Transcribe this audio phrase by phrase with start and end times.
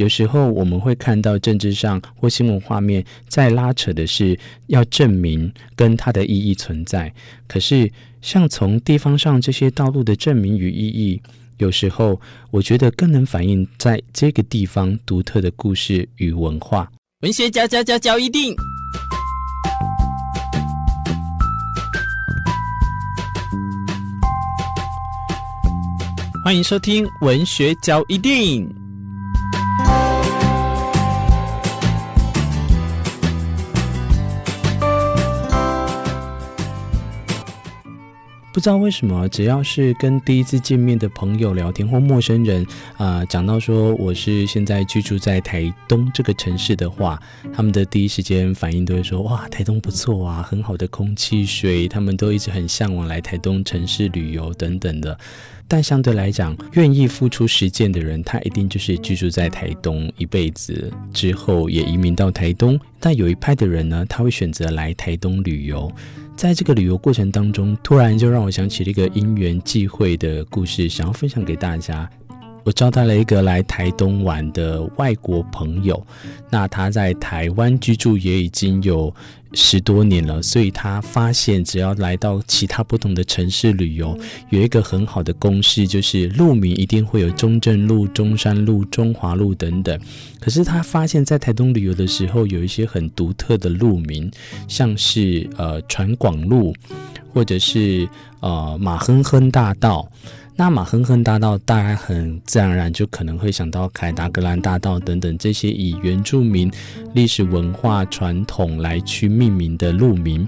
[0.00, 4.38] 有时候我们会看到政治上或新闻画面在拉扯的是
[4.68, 7.12] 要证明跟它的意义存在，
[7.46, 7.92] 可是
[8.22, 11.20] 像从地方上这些道路的证明与意义，
[11.58, 12.18] 有时候
[12.50, 16.90] 我觉得更能反映在这个地方独特的故事与文化。
[17.20, 18.54] 文学家家家教一定，
[26.42, 28.89] 欢迎收听文学交一定。
[38.60, 42.66] 不知道为什么，只要是跟第一次见面的朋友聊天或陌生人
[42.98, 47.18] 啊、讲到说我是现在居住在台东这个城市的话，
[47.54, 55.18] 他们的第一时间反应都会说：哇，台东不错啊，很好的空气、水，他们都一直很向往来台东城市旅游等等的。
[55.72, 62.76] 但相对来讲，愿意付出实践的人，他一定就是居住在台东一辈子之后也移民到台东。
[62.98, 65.88] 但有一派的人呢，他会选择来台东旅游。
[66.34, 72.10] 在这个旅游过程当中，突然就让我想起了一个因缘际会的故事，想要分享给大家。
[72.64, 76.04] 我招待了一个来台东玩的外国朋友，
[76.50, 79.14] 那他在台湾居住也已经有
[79.52, 84.18] 十多年了，所以他发现只要来到其他不同的城市旅游，
[84.50, 89.98] 有一个很好的公式，就是路名一定会有中正路、中山路、中华路等等。
[90.38, 94.30] 可是他发现，在台东旅游的时候，有一些很独特的路名，
[94.68, 96.74] 像是呃传广路，
[97.34, 98.08] 或者是
[98.40, 100.10] 呃马亨亨大道。
[100.60, 106.70] 那马亨亨大道，大概很自然而然就可能会想到凯达格兰大道等等这些以原住民
[107.14, 110.46] 历史文化传统来去命名的路名。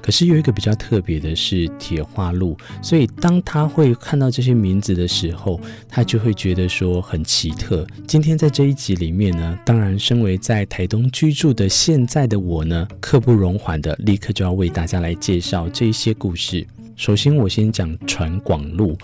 [0.00, 7.84] 可是有一个比较特别的是铁花路，所以当他会看到这些名字的时候，他就会觉得说很奇特。
[8.06, 16.64] 今天在这一集里面呢，当然身为在台东居住的现在的我呢，刻不容缓的立刻就要为大家来介绍这些故事。
[16.98, 18.98] 首先，我先讲传广路。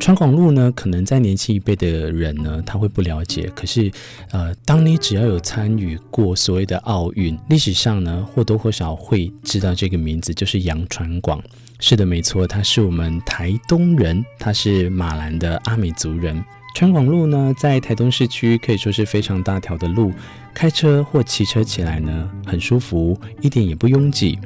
[0.00, 3.48] 传广路呢，可能在年轻一辈的人呢，他会不了解。
[3.54, 3.88] 可是，
[4.32, 11.40] 呃，当你只要有参与过所谓的奥运，历史上呢，或多或少会知道这个名字，就是杨传广。
[11.78, 16.44] 是的，没错，他是我们台东人，他是马兰的阿美族人。
[16.74, 20.12] 传广路呢，在台东市区可以说是非常大条的路，
[20.52, 24.36] 开车或骑车起来呢，很舒服，一点也不拥挤。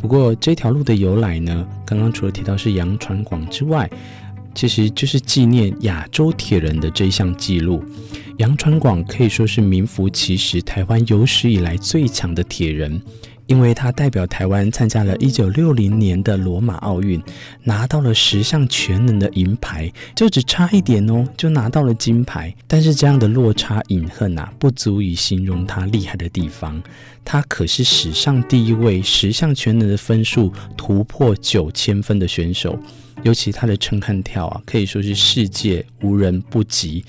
[0.00, 3.88] 不过这条路的由来呢，刚刚除了提到是杨传广之外，
[4.54, 7.84] 其实就是纪念亚洲铁人的这一项记录。
[8.38, 12.98] 杨传广可以说是名副其实台湾有史以来最强的铁人。
[13.50, 17.20] 因为他代表台湾参加了一九六零年的罗马奥运，
[17.64, 22.54] 拿到了十项全能的银牌，就只差一点哦，就拿到了金牌。
[22.68, 26.80] 但是这样的落差隐恨啊，不足以形容他厉害的地方。
[27.24, 32.78] 他可是史上第一位十项全能的分数突破九千分的选手。
[33.22, 37.04] 尤其他的撑杆跳啊，可以说是世界无人不及。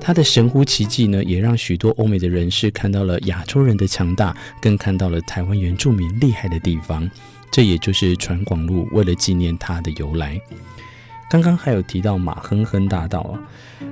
[0.00, 7.08] 他的神乎其技呢，也让许多欧美的人士看到了亚洲人的强大，更看到了台湾原住民厉害的地方。
[7.50, 10.40] 这也就是传广路为了纪念他的由来。
[11.30, 13.40] 刚刚还有提到马亨亨大道啊，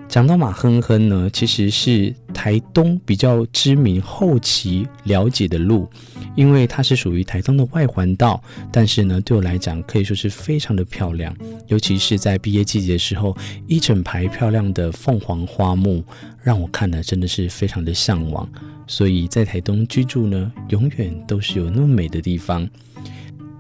[0.09, 5.89] 讲到马亨亨呢，其实是台东比较知名、后期了解的路，
[6.35, 8.43] 因为它是属于台东的外环道。
[8.73, 11.35] 但是呢，对我来讲可以说是非常的漂亮，
[11.69, 13.37] 尤其是在毕业季节的时候，
[13.67, 16.03] 一整排漂亮的凤凰花木，
[16.43, 18.49] 让我看了真的是非常的向往。
[18.87, 22.69] 所以在台东居住呢，永远都是有那么美的地方。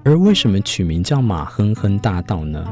[0.02, 2.66] 而为什么取名叫马亨亨大道呢？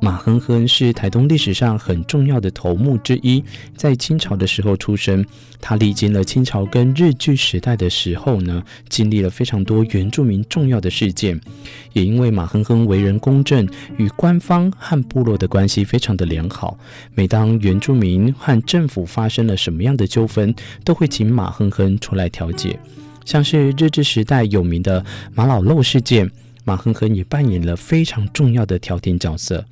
[0.00, 3.42] 马亨亨是台东历史上很重要的头目之一，
[3.76, 5.24] 在清朝的时候出生。
[5.60, 11.38] 他历经了清朝跟日据时代的时候呢，经历了非常多原住民重要的事件。
[11.94, 16.78] 也因为马亨亨为人公正，与官方和部落的关系非常的良好。
[17.14, 20.54] 每当原住民和政府发生了什么样的纠纷，
[20.84, 22.78] 都会请马亨亨出来调解。
[23.24, 25.04] 像是日治时代有名的
[25.34, 26.30] 马老漏事件，
[26.64, 29.64] 马亨亨也扮演了非常重要的调停角色。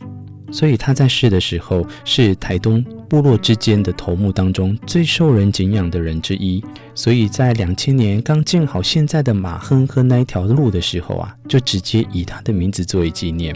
[0.50, 6.62] 所以他在世的时候是台东部落之间的头目当中最受人敬仰的人之一。
[6.94, 13.54] 所以在两千年刚建好现在的马亨亨那一条路的时候啊，就直接以他的名字作为纪念。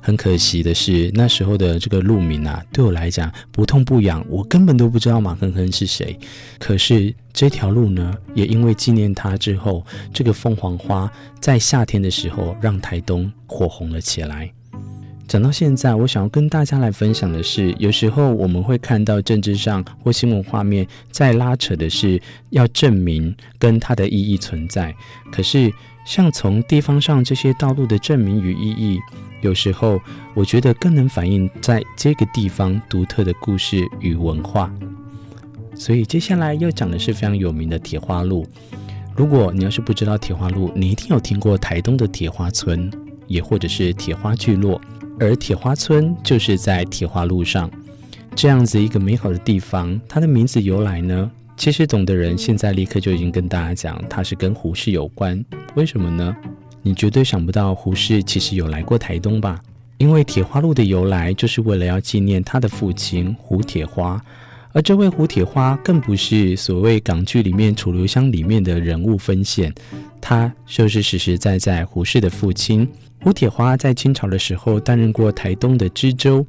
[0.00, 6.18] 很可惜的是，那时候的这个路名啊，对我来讲不痛不痒，我根本都不知道马亨亨是谁。
[6.58, 11.10] 可是这条路呢，也因为纪念他之后，这个凤凰花
[11.40, 14.50] 在夏天的时候让台东火红了起来。
[15.28, 22.20] 讲到现在，我想要跟大家来分享的是，有时候我们会看到政治上或新闻画面在拉扯的是
[22.50, 24.94] 要证明跟它的意义存在。
[25.32, 25.72] 可是，
[26.04, 29.00] 像从地方上这些道路的证明与意义，
[29.40, 30.00] 有时候
[30.32, 34.72] 我觉得更能反映在这个地方独特的故事与文化。
[35.74, 38.46] 所以，接下来要讲的是非常有名的铁花路。
[39.16, 42.88] 如果你要是不知道铁花路，你一定有听过台东的铁花村，
[43.26, 44.80] 也或者是铁花聚落。
[45.18, 47.70] 而铁花村就是在铁花路上，
[48.34, 49.98] 这样子一个美好的地方。
[50.06, 51.30] 它的名字由来呢？
[51.56, 55.42] 其实懂的人现在立刻就已经跟大家讲，它是跟胡适有关。
[55.74, 56.36] 为什么呢？
[56.82, 59.58] 你绝对想不到胡适其实有来过台东吧？
[59.96, 64.20] 因为铁花路的由来就是为了要纪念他的父亲胡铁花，
[64.72, 69.74] 而这位胡铁花更不是所谓港剧里面楚留香里面的人物分线，
[70.20, 72.86] 他就是实实在在胡适的父亲。
[73.26, 76.46] 胡铁花在清朝的时候担任过台东的知州，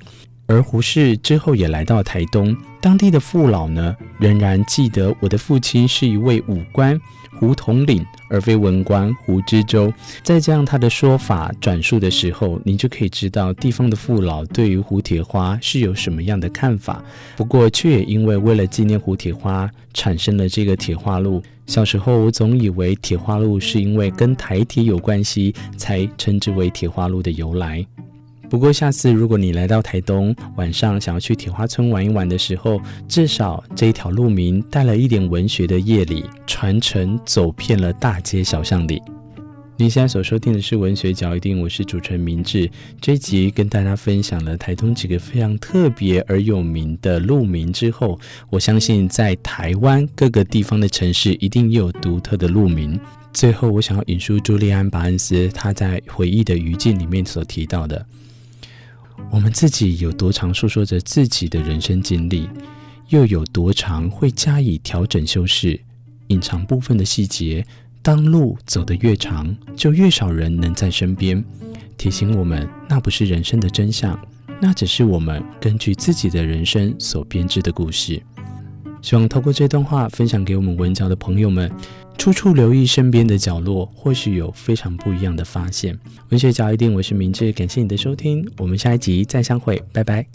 [0.48, 7.00] 而胡适之后也来到台东，当地的父老呢仍然记得我的父亲是一位武官
[7.38, 9.94] 胡统领，而非文官胡知州。
[10.24, 17.04] 在这样他的说法转述的时候，你就可以知道地方的父老对于胡铁花是有什么样的看法。
[17.36, 21.44] 不过，却也因为为了纪念胡铁花，产生了这个铁花路。
[21.66, 27.86] 小时候，我总以为铁花路是因为跟台铁有关系，才称之为铁花路的由来。
[28.50, 39.02] 不过，下次如果你来到台东，晚上想要去铁花村玩一玩的时候，至少这一条路名带了一点文学的夜里传承，走遍了大街小巷里。
[39.80, 42.68] 您现在所收听的是文学角一定，我是主持人明志。
[43.02, 48.18] 这一集跟大家分享了台东几个非常特别而有名的路名之后，
[48.50, 53.00] 我相信在台湾各个地方的城市一定也有独特的路名。
[53.34, 58.04] 最后，我想要引述朱利安·巴恩斯他在回忆的余烬里面所提到的：
[59.30, 62.50] 我们自己有多长诉说着自己的人生经历，
[63.10, 65.80] 又有多长会加以调整修饰，
[66.28, 67.66] 隐藏部分的细节。
[68.02, 71.44] 当路走得越长，就越少人能在身边
[71.98, 74.18] 提醒我们，那不是人生的真相，
[74.62, 78.22] 那只是我们根据自己的人生所编织的故事。
[79.08, 81.72] 希望透过这段话分享给我们文教的朋友们，
[82.18, 85.98] 处处留意身边的角落，或许有非常不一样的发现。
[86.28, 90.28] 文学角一定，我是明智，感谢你的收听，我们下一集再相会，拜拜。